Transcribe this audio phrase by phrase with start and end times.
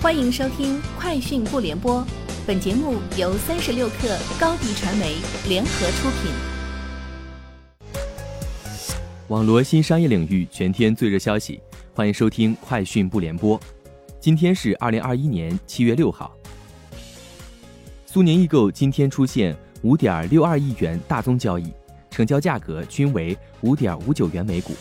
[0.00, 2.00] 欢迎收听《快讯不联播》，
[2.46, 5.16] 本节目由三十六克高低传媒
[5.48, 6.30] 联合出品。
[9.26, 11.60] 网罗新商业领域全天最热消息，
[11.92, 13.58] 欢迎收听《快讯不联播》。
[14.20, 16.32] 今天是二零二一年七月六号。
[18.06, 21.72] 苏宁易购今天出现五点六二亿元大宗交易，
[22.08, 24.74] 成交价格均为五点五九元每股，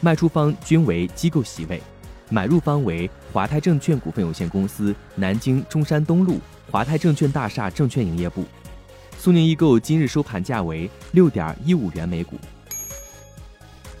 [0.00, 1.82] 卖出方均为机构席位。
[2.30, 6.38] 买入方为华泰证券股份有限公司南京中山东路
[6.70, 8.44] 华泰证券大厦证券营业部。
[9.18, 12.36] 苏宁易购今日收盘价为六点一五元每股。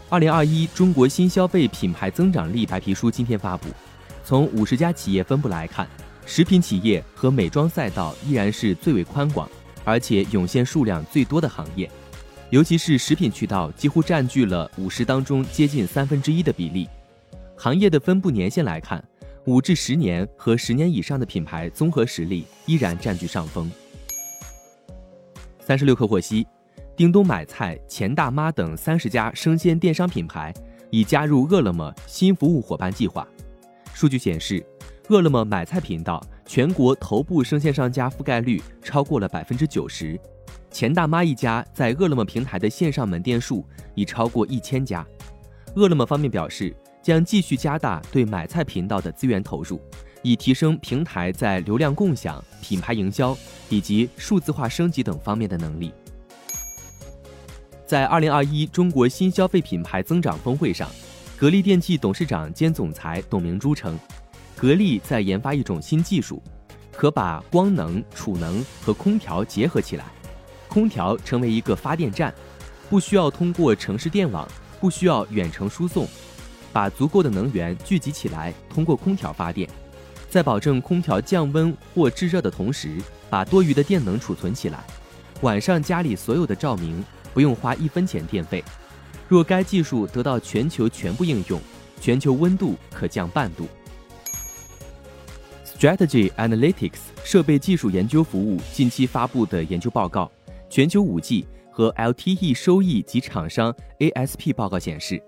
[0.08, 3.68] 二零二一中国新消费品牌增长力白皮书今天发布，
[4.24, 5.86] 从五十家企业分布来看，
[6.24, 9.48] 食品企业和美妆赛道依然是最为宽广，
[9.84, 11.90] 而且涌现数量最多的行业，
[12.50, 16.88] 尤其是食品渠道几乎占据了五十当中接近三分之一的比例。
[17.62, 19.04] 行业的分布年限来看，
[19.44, 23.70] 五至十年和十年以上的品牌综合实力依然占据上风。
[25.60, 26.46] 三十六氪获悉，
[26.96, 30.54] 叮咚买菜、钱大妈等三十家生鲜电商品牌
[30.88, 33.28] 已加入饿了么新服务伙伴计划。
[33.92, 34.64] 数据显示，
[35.10, 40.18] 饿了么买菜频道全国头部生鲜商家覆盖率超过了百分之九十，
[40.70, 45.06] 钱大妈一家在饿了么平台的线上门店数已超过一千家。
[45.74, 46.74] 饿了么方面表示。
[47.02, 49.80] 将继续加大对买菜频道的资源投入，
[50.22, 53.36] 以提升平台在流量共享、品牌营销
[53.68, 55.92] 以及数字化升级等方面的能力。
[57.86, 60.88] 在二零二一中国新消费品牌增长峰会上，
[61.36, 63.98] 格力电器董事长兼总裁董明珠称，
[64.54, 66.40] 格力在研发一种新技术，
[66.92, 70.04] 可把光能、储能和空调结合起来，
[70.68, 72.32] 空调成为一个发电站，
[72.88, 74.46] 不需要通过城市电网，
[74.78, 76.06] 不需要远程输送。
[76.72, 79.68] 把足够的能源聚集起来，通过空调发电，
[80.28, 82.96] 在保证空调降温或制热的同时，
[83.28, 84.84] 把多余的电能储存起来。
[85.42, 88.62] 晚上家里所有的照明不用花一分钱电费。
[89.28, 91.60] 若该技术得到全球全部应用，
[92.00, 93.66] 全球温度可降半度。
[95.64, 100.30] Strategy Analytics 设备技术研究服务近期发布的研究报告
[100.68, 105.22] 《全球 5G 和 LTE 收益及厂商 ASP 报告》显示。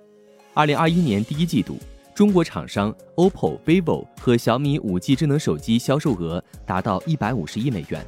[0.54, 1.78] 二零二一年第一季度，
[2.14, 8.04] 中国厂商 OPPO、vivo 和小米五 G 智能手机销售额达到一百五十亿美元，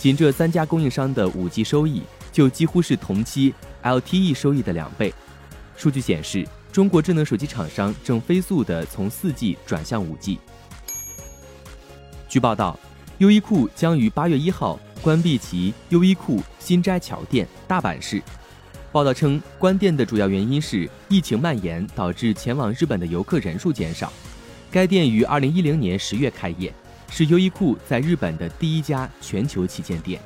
[0.00, 5.14] 仅这三家供应商的五 G 收益就几乎是同期 LTE 收益的两倍。
[5.76, 10.40] 数据显示，中国智能手机厂商正飞速地从四 G 转向五 G。
[12.28, 12.76] 据报道，
[13.18, 18.20] 优衣库将于八月一号关闭其优衣库新斋桥店大阪市。
[18.94, 24.12] 报道称，关店的主要原因是疫情蔓延导致前往日本的游客人数减少。
[24.70, 26.72] 该店于二零一零年十月开业，
[27.10, 30.20] 是优衣库在日本的第一家全球旗舰店。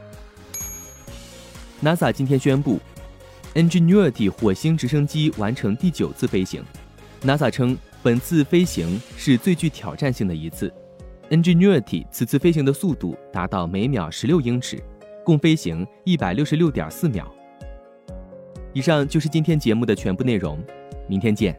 [1.82, 2.78] NASA 今天宣布
[3.54, 6.62] ，Ingenuity 火星直升机完成第九次飞行。
[7.22, 10.70] NASA 称，本次飞行是最具挑战性的一次。
[11.30, 14.78] Ingenuity 此次飞行的速度达到每秒十六英尺，
[15.24, 17.34] 共飞行一百六十六点四秒。
[18.78, 20.56] 以上就是今天节目的全部内容，
[21.08, 21.58] 明天见。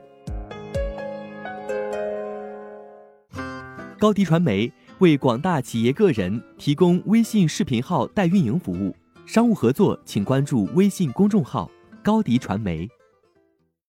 [4.00, 11.70] 高迪传媒为广大企业个人提供微信视频号代运营服务，商务合作请关注微信公众号
[12.02, 12.88] “高迪传媒”。